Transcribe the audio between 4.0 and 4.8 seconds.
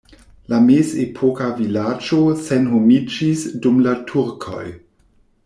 turkoj.